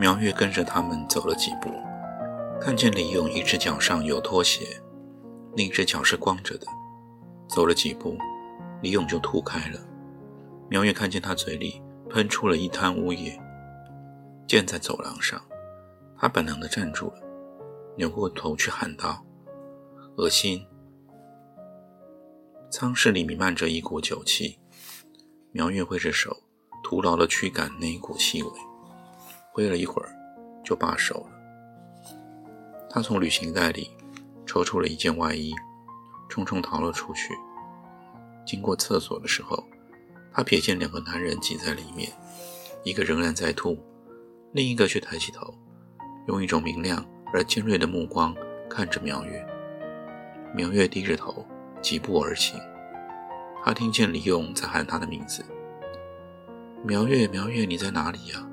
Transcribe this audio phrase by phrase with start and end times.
[0.00, 1.72] 苗月跟着他们走了几步，
[2.60, 4.80] 看见李勇一只脚上有拖鞋，
[5.56, 6.66] 另一只脚是光着的。
[7.48, 8.16] 走了几步，
[8.80, 9.80] 李勇就吐开了。
[10.68, 13.36] 苗月看见他嘴里喷出了一滩污液。
[14.46, 15.42] 溅在走廊上，
[16.16, 17.20] 他本能地站住了，
[17.96, 19.26] 扭过头去喊道
[20.16, 20.64] ：“恶心！”
[22.70, 24.60] 舱室里弥漫着一股酒气。
[25.50, 26.36] 苗月挥着手，
[26.84, 28.50] 徒劳地驱赶那一股气味。
[29.58, 30.08] 挥了一会儿，
[30.62, 31.32] 就罢手了。
[32.88, 33.90] 他从旅行袋里
[34.46, 35.52] 抽出了一件外衣，
[36.30, 37.34] 匆匆逃了出去。
[38.46, 39.64] 经过厕所的时候，
[40.32, 42.08] 他瞥见两个男人挤在里面，
[42.84, 43.76] 一个仍然在吐，
[44.52, 45.52] 另一个却抬起头，
[46.28, 48.32] 用一种明亮而尖锐的目光
[48.70, 49.44] 看着苗月。
[50.54, 51.44] 苗月低着头，
[51.82, 52.60] 疾步而行。
[53.64, 55.44] 他听见李勇在喊他的名字
[56.86, 58.47] ：“苗月，苗月，你在哪里呀？”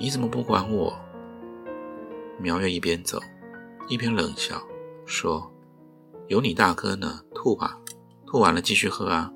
[0.00, 0.96] 你怎么不管我？
[2.38, 3.18] 苗月一边走，
[3.88, 4.62] 一边冷笑
[5.04, 5.52] 说
[6.28, 7.76] ：“有你大哥呢，吐吧，
[8.24, 9.32] 吐完了继续喝啊。”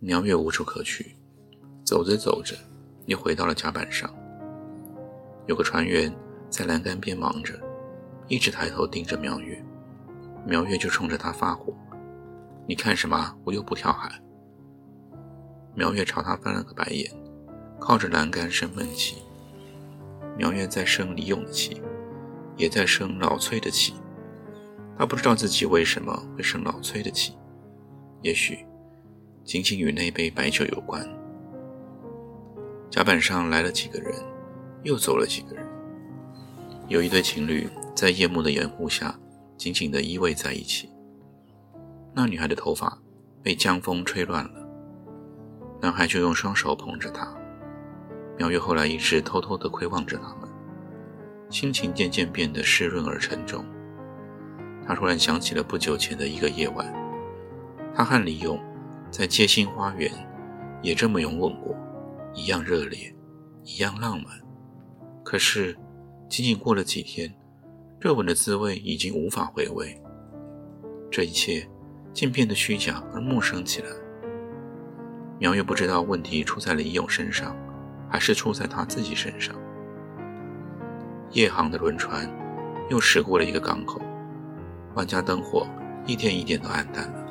[0.00, 1.16] 苗月无处可去，
[1.82, 2.54] 走着走着，
[3.06, 4.12] 又回到了甲板上。
[5.46, 6.14] 有个船员
[6.50, 7.58] 在栏杆边忙着，
[8.28, 9.64] 一直抬头盯着苗月。
[10.46, 11.72] 苗月就冲着他发火
[12.68, 13.34] ：“你看什么？
[13.44, 14.12] 我又不跳海。”
[15.74, 17.10] 苗月朝他翻了个白眼。
[17.84, 19.16] 靠着栏杆生闷气，
[20.38, 21.82] 苗月在生李勇的气，
[22.56, 23.92] 也在生老崔的气。
[24.96, 27.36] 他不知道自己为什么会生老崔的气，
[28.22, 28.64] 也许
[29.42, 31.04] 仅仅与那杯白酒有关。
[32.88, 34.14] 甲板上来了几个人，
[34.84, 35.66] 又走了几个人。
[36.86, 39.18] 有一对情侣在夜幕的掩护下
[39.56, 40.88] 紧紧地依偎在一起。
[42.14, 42.96] 那女孩的头发
[43.42, 44.68] 被江风吹乱了，
[45.80, 47.36] 男孩就用双手捧着她。
[48.38, 50.48] 苗月后来一直偷偷地窥望着他们，
[51.50, 53.64] 心情渐渐变得湿润而沉重。
[54.86, 56.92] 他突然想起了不久前的一个夜晚，
[57.94, 58.58] 他和李勇
[59.10, 60.10] 在街心花园
[60.82, 61.76] 也这么拥吻过，
[62.34, 63.14] 一样热烈，
[63.62, 64.26] 一样浪漫。
[65.22, 65.76] 可是，
[66.28, 67.32] 仅仅过了几天，
[68.00, 69.96] 热吻的滋味已经无法回味。
[71.10, 71.68] 这一切
[72.12, 73.88] 竟变得虚假而陌生起来。
[75.38, 77.54] 苗月不知道问题出在李勇身上。
[78.12, 79.56] 还是出在他自己身上。
[81.30, 82.30] 夜航的轮船
[82.90, 84.02] 又驶过了一个港口，
[84.94, 85.66] 万家灯火
[86.04, 87.26] 一天一点都暗淡了，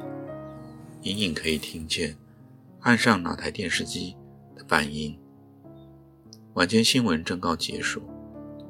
[1.03, 2.17] 隐隐可以听见
[2.79, 4.17] 岸上哪台电视机
[4.55, 5.15] 的半音。
[6.55, 8.01] 晚间新闻正告结束，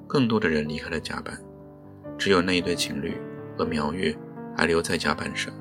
[0.05, 1.39] 更多的人离开了甲板，
[2.17, 3.16] 只有那一对情侣
[3.57, 4.13] 和苗月
[4.57, 5.53] 还留在甲板上。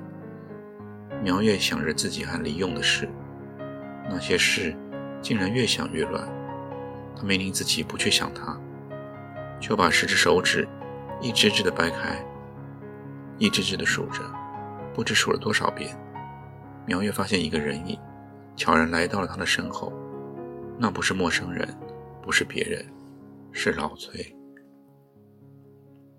[1.22, 3.08] 苗月想着自己和李勇的事，
[4.10, 4.76] 那些事
[5.22, 6.28] 竟然越想越乱。
[7.16, 8.58] 他命令自己不去想他，
[9.60, 10.66] 就把十只手指
[11.20, 12.24] 一只只的掰开，
[13.38, 14.22] 一只只的数着，
[14.94, 15.96] 不知数了多少遍。
[16.86, 17.98] 苗月发现一个人影，
[18.56, 19.92] 悄然来到了他的身后。
[20.78, 21.68] 那不是陌生人，
[22.22, 22.84] 不是别人，
[23.52, 24.34] 是老崔。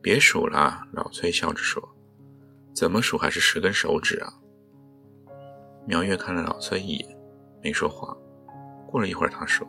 [0.02, 1.81] 别数了，老崔笑着说
[2.75, 4.31] ：“怎么数还是十根手指啊？”
[5.88, 7.18] 苗月看了老崔一眼，
[7.63, 8.16] 没说话。
[8.88, 9.68] 过了一会儿，他说。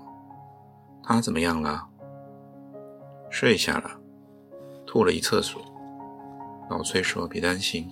[1.02, 1.88] 他怎么样了？
[3.30, 4.00] 睡下了，
[4.86, 5.60] 吐了一厕所。
[6.70, 7.88] 老崔说：“别担心，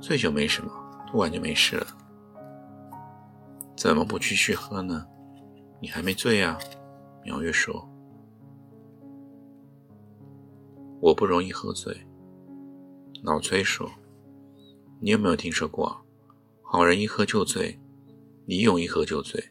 [0.00, 0.70] 醉酒没什么，
[1.06, 1.86] 吐完就没事了。”
[3.76, 5.06] 怎么不继续喝呢？
[5.80, 6.58] 你还没醉啊？
[7.24, 7.86] 苗月说
[11.00, 11.94] ：“我不容易喝醉。”
[13.22, 13.90] 老崔说
[15.00, 16.04] ：“你有没有听说过，
[16.62, 17.78] 好人一喝就醉，
[18.46, 19.42] 李勇一喝就醉，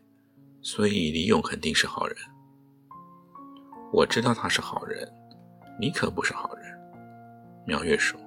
[0.61, 2.15] 所以李勇肯定是好人。”
[3.95, 5.09] 我知道他是好人，
[5.79, 6.65] 你可不是好人。
[7.65, 8.19] 苗月说：“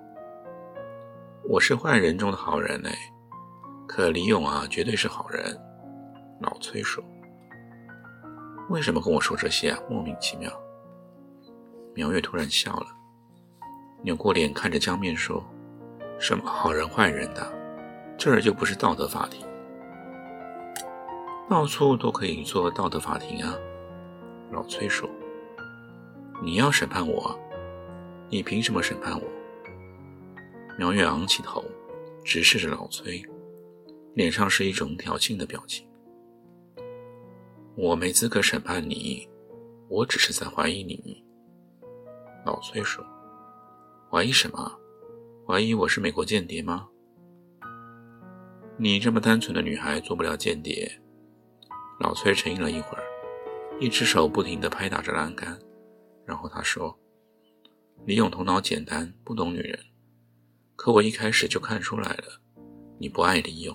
[1.46, 2.90] 我是坏人中的好人嘞，
[3.86, 5.54] 可李勇啊，绝对是好人。”
[6.40, 7.04] 老崔说
[8.70, 9.78] ：“为什么跟我说这些啊？
[9.90, 10.50] 莫名其妙。”
[11.94, 12.86] 苗月突然笑了，
[14.02, 15.44] 扭过脸看着江面说
[16.18, 17.46] ：“什么好人坏人的？
[18.16, 19.46] 这儿就不是道德法庭。”
[21.46, 23.54] 到处都可以做道德法庭啊。
[24.50, 25.06] 老崔说
[26.42, 27.38] ：“你要审判我，
[28.30, 29.26] 你凭什么审判我？”
[30.78, 31.64] 苗月昂起头，
[32.24, 33.20] 直视着老崔，
[34.14, 35.86] 脸上是一种挑衅的表情。
[37.74, 39.28] 我没资格审判你，
[39.88, 41.24] 我只是在怀疑你。
[42.44, 43.04] 老崔说
[44.10, 44.72] ：“怀疑什么？
[45.46, 46.88] 怀疑我是美国间谍吗？
[48.76, 50.90] 你这么单纯的女孩做不了间谍。”
[51.98, 53.02] 老崔沉吟了一会儿，
[53.80, 55.58] 一只手不停地拍打着栏杆，
[56.28, 56.94] 然后他说
[58.04, 59.80] ：“李勇头脑简单，不懂女人。
[60.76, 62.42] 可我一开始就看出来了，
[62.98, 63.74] 你不爱李勇。”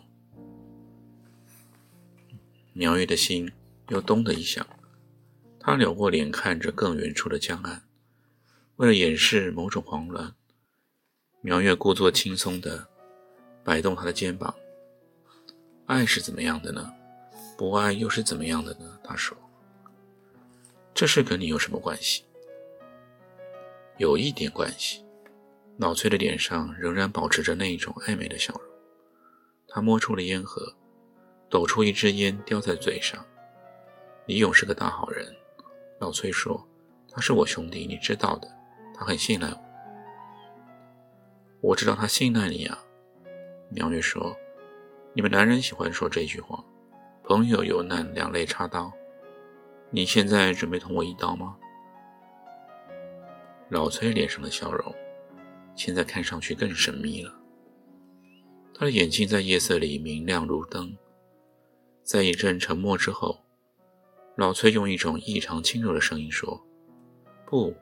[2.74, 3.52] 苗月的心
[3.90, 4.64] 又咚的一响，
[5.60, 7.82] 他扭过脸看着更远处的江岸，
[8.76, 10.36] 为了掩饰某种慌乱，
[11.42, 12.88] 苗月故作轻松地
[13.64, 14.54] 摆动他的肩膀
[15.88, 16.94] ：“爱是怎么样的呢？”
[17.58, 19.00] 不爱又是怎么样的呢？
[19.04, 19.36] 他说
[20.94, 22.24] ：“这事跟你有什么关系？”
[24.04, 25.02] 有一点关系。
[25.78, 28.64] 老崔的脸上仍然保持着那一种暧昧的笑容。
[29.66, 30.76] 他摸出了烟盒，
[31.50, 33.26] 抖出一支烟，叼在嘴上。
[34.26, 35.26] 李勇是个大好人，
[36.02, 36.62] 老崔说
[37.10, 38.48] ：“他是我兄弟，你知道的。
[38.94, 39.58] 他很信赖我。”
[41.70, 42.78] 我知道他信赖你啊。
[43.70, 44.36] 苗玉说
[45.16, 46.62] ：“你们男人喜欢说这句话。”
[47.24, 48.92] 朋友有难，两肋插刀。
[49.92, 51.56] 你现在准备捅我一刀吗？
[53.69, 54.94] 老崔脸上的笑容，
[55.75, 57.33] 现在看上去更神秘了。
[58.74, 60.95] 他的眼睛在夜色里明亮如灯。
[62.04, 63.39] 在一阵沉默之后，
[64.36, 66.62] 老崔用一种异常轻柔的声音说
[67.48, 67.74] ：“不，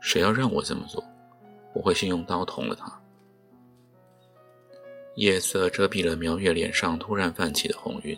[0.00, 1.02] 谁要让我这么做，
[1.74, 3.02] 我会先用刀捅了他。”
[5.16, 8.16] 夜色遮蔽了苗月脸上突然泛起的红晕。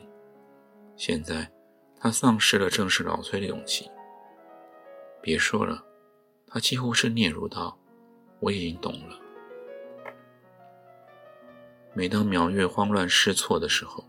[0.96, 1.48] 现在，
[2.00, 3.88] 他丧失了正视老崔的勇气。
[5.22, 5.84] 别说了，
[6.50, 7.78] 他几乎是嗫嚅道
[8.40, 9.18] ：“我已经懂了。”
[11.94, 14.04] 每当苗月慌乱失措的时候，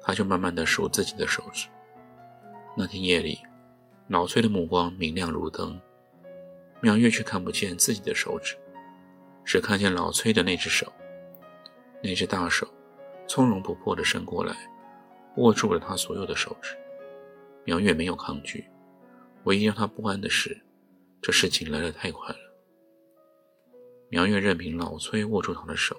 [0.00, 1.68] 他就慢慢的数自己的手指。
[2.76, 3.38] 那天夜里，
[4.06, 5.80] 老崔的目光明亮如灯，
[6.80, 8.56] 苗月却看不见自己的手指，
[9.44, 10.92] 只看见老崔的那只手，
[12.02, 12.68] 那只大手，
[13.26, 14.56] 从容不迫地伸过来。
[15.36, 16.76] 握住了他所有的手指，
[17.64, 18.68] 苗月没有抗拒。
[19.44, 20.60] 唯一让他不安的是，
[21.20, 22.38] 这事情来得太快了。
[24.08, 25.96] 苗月任凭老崔握住他的手，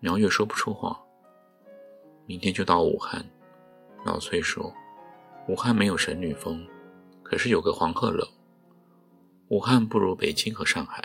[0.00, 1.00] 苗月说不出话。
[2.26, 3.24] 明天就到武汉，
[4.04, 4.72] 老崔说，
[5.48, 6.66] 武汉没有神女峰，
[7.22, 8.26] 可是有个黄鹤楼。
[9.48, 11.02] 武汉不如北京和上海，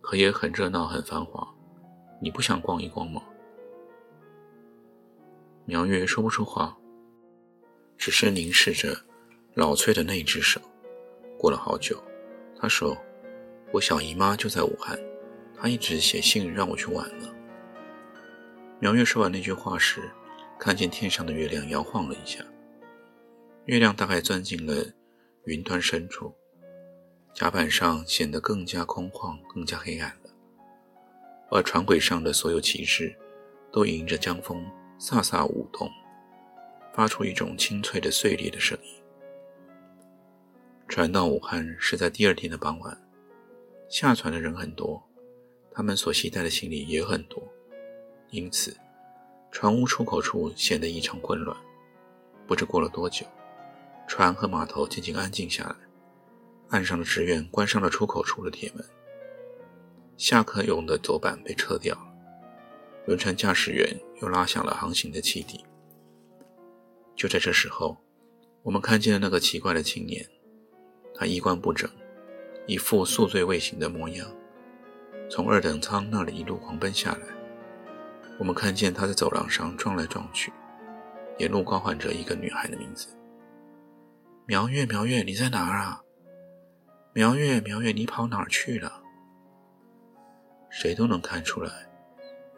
[0.00, 1.46] 可也很热闹很繁华。
[2.20, 3.22] 你不想逛一逛吗？
[5.64, 6.76] 苗月说不出话，
[7.96, 8.96] 只是凝视着
[9.54, 10.60] 老崔的那只手。
[11.38, 12.02] 过了好久，
[12.60, 12.96] 他说
[13.72, 14.98] ：“我小姨妈就在武汉，
[15.56, 17.28] 她一直写信让我去玩呢。”
[18.80, 20.10] 苗月说完那句话时，
[20.58, 22.44] 看见天上的月亮摇晃了一下，
[23.66, 24.84] 月亮大概钻进了
[25.44, 26.34] 云端深处，
[27.32, 30.30] 甲板上显得更加空旷、更加黑暗了，
[31.50, 33.16] 而船轨上的所有旗帜
[33.72, 34.64] 都迎着江风。
[35.00, 35.88] 飒飒舞动，
[36.92, 38.97] 发出一种清脆的碎裂的声音。
[40.88, 42.98] 船到武汉是在第二天的傍晚，
[43.90, 45.00] 下船的人很多，
[45.70, 47.46] 他们所携带的行李也很多，
[48.30, 48.74] 因此
[49.52, 51.54] 船坞出口处显得异常混乱。
[52.46, 53.26] 不知过了多久，
[54.08, 55.76] 船和码头渐渐安静下来，
[56.70, 58.82] 岸上的职员关上了出口处的铁门，
[60.16, 62.08] 下客用的走板被撤掉了。
[63.06, 65.62] 轮船驾驶员又拉响了航行的汽笛。
[67.14, 67.98] 就在这时候，
[68.62, 70.26] 我们看见了那个奇怪的青年，
[71.18, 71.90] 他衣冠不整，
[72.66, 74.28] 一副宿醉未醒的模样，
[75.28, 77.22] 从二等舱那里一路狂奔下来。
[78.38, 80.52] 我们看见他在走廊上撞来撞去，
[81.38, 83.08] 沿路高喊着一个女孩的名字
[84.46, 86.00] ：“苗月，苗月，你在哪儿啊？
[87.12, 89.02] 苗月，苗月，你跑哪儿去了？”
[90.70, 91.72] 谁都能看出来。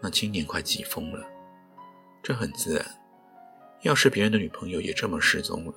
[0.03, 1.27] 那青年快急疯了，
[2.23, 2.85] 这很自然。
[3.83, 5.73] 要是别人的女朋友也这么失踪了，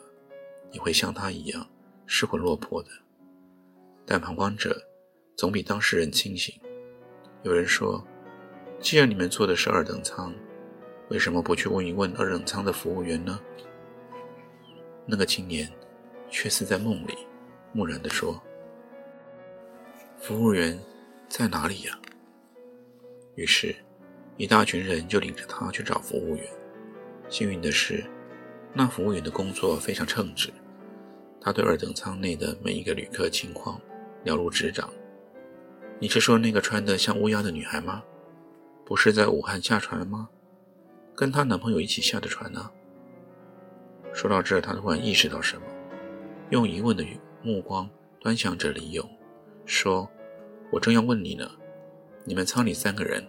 [0.69, 1.65] 你会像他一样
[2.05, 2.89] 失魂落魄的。
[4.05, 4.81] 但旁观者
[5.35, 6.53] 总比当事人清醒。
[7.43, 8.05] 有人说，
[8.79, 10.33] 既然你们坐的是二等舱，
[11.09, 13.39] 为什么不去问一问二等舱的服务员呢？
[15.05, 15.69] 那个青年
[16.29, 17.17] 却似在梦里，
[17.71, 18.41] 木然地说
[20.19, 20.79] ：“服务员
[21.27, 21.99] 在哪里呀？”
[23.35, 23.75] 于是。
[24.35, 26.43] 一大群人就领着他去找服务员。
[27.29, 28.03] 幸运的是，
[28.73, 30.51] 那服务员的工作非常称职，
[31.43, 33.79] 他对二等舱内的每一个旅客情况
[34.23, 34.89] 了如指掌。
[35.99, 38.01] 你是说那个穿得像乌鸦的女孩吗？
[38.85, 40.29] 不是在武汉下船吗？
[41.15, 42.71] 跟她男朋友一起下的船呢？
[44.13, 45.63] 说到这，他突然意识到什么，
[46.49, 47.05] 用疑问的
[47.41, 49.09] 目光端详着李勇，
[49.65, 50.09] 说
[50.71, 51.49] ：“我正要问你呢，
[52.23, 53.25] 你们舱里三个人，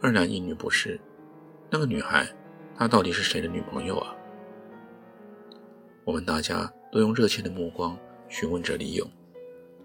[0.00, 1.00] 二男一女不是？
[1.70, 2.28] 那个女孩，
[2.76, 4.14] 她到底是谁的女朋友啊？”
[6.04, 7.94] 我们大家都用热切的目光
[8.26, 9.06] 询问着李勇。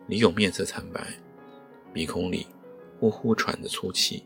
[0.08, 1.06] 李勇面色惨白，
[1.92, 2.48] 鼻孔里
[3.02, 4.24] 呼呼喘着粗气。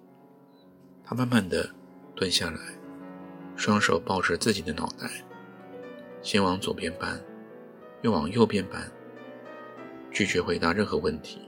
[1.03, 1.67] 他慢慢的
[2.15, 2.59] 蹲下来，
[3.55, 5.09] 双手抱着自己的脑袋，
[6.21, 7.19] 先往左边搬，
[8.03, 8.87] 又往右边搬，
[10.11, 11.39] 拒绝回答任何问题。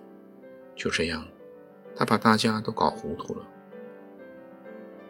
[0.76, 1.24] 就这样，
[1.96, 3.48] 他把大家都搞糊涂了。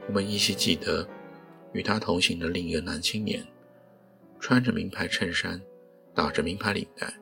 [0.10, 1.08] 我们依稀记得，
[1.72, 3.48] 与他同行的另一个男青年。
[4.42, 5.62] 穿着名牌衬衫，
[6.18, 7.14] 打着名牌领带。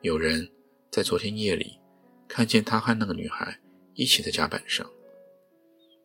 [0.00, 0.50] 有人
[0.90, 1.78] 在昨天夜里
[2.26, 3.56] 看见他和那个女孩
[3.94, 4.84] 一起在甲板上。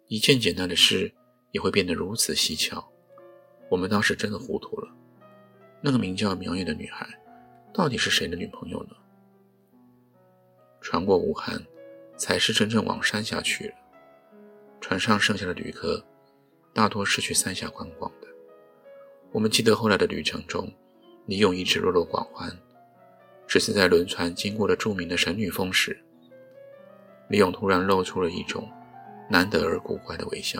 [0.05, 1.11] 一件简单的事
[1.51, 2.87] 也会变得如此蹊跷。
[3.71, 4.95] 我们当时真的糊涂了。
[5.81, 7.07] 那个名叫苗月的女孩，
[7.73, 8.91] 到底是谁的女朋友呢？
[10.81, 11.59] 船过武汉，
[12.15, 13.73] 才是真正往山下去了。
[14.79, 16.05] 船上剩下的旅客，
[16.71, 18.27] 大多是去三峡观光的。
[19.31, 20.71] 我们记得后来的旅程中，
[21.29, 22.51] 李勇一直落落寡欢。
[23.45, 26.03] 只是在轮船经过了著名的神女峰时，
[27.27, 28.67] 李勇突然露出了一种
[29.29, 30.59] 难得而古怪的微笑。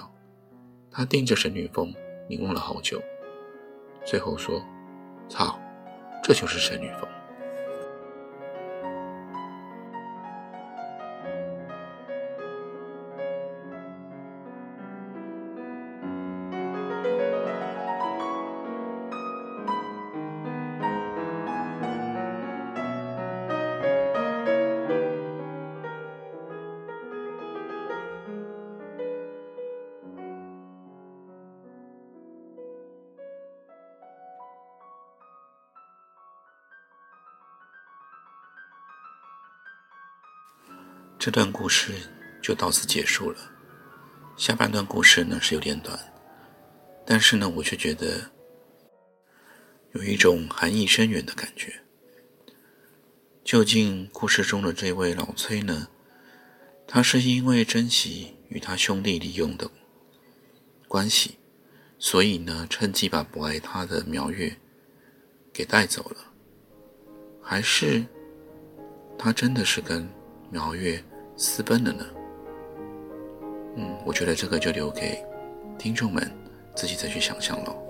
[0.92, 1.92] 他盯着神女峰
[2.28, 3.02] 凝望了好久，
[4.06, 4.64] 最后说
[5.28, 5.60] ：“操，
[6.24, 7.10] 这就是神女峰。”
[41.20, 41.92] 这段故事
[42.42, 43.38] 就到此结束了。
[44.38, 46.00] 下半段故事呢是有点短，
[47.06, 48.32] 但是呢，我却觉得
[49.92, 51.82] 有一种含义深远的感觉。
[53.44, 55.90] 究竟故事中的这位老崔呢，
[56.88, 59.70] 他是因为珍惜与他兄弟利用的
[60.88, 61.38] 关系，
[61.98, 64.56] 所以呢，趁机把不爱他的苗月
[65.52, 66.34] 给带走了，
[67.44, 68.06] 还是
[69.18, 70.08] 他真的是跟
[70.50, 71.04] 苗月？
[71.40, 72.06] 私奔了呢？
[73.78, 75.24] 嗯，我觉得这个就留给
[75.78, 76.30] 听众们
[76.76, 77.82] 自己再去想象喽。